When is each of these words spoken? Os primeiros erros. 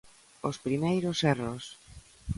Os 0.49 0.57
primeiros 0.65 1.17
erros. 1.33 1.63